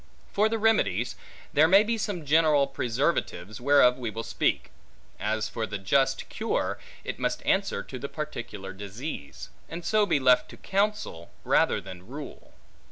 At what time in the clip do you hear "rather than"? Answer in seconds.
11.43-12.07